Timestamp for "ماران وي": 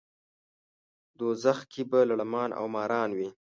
2.75-3.29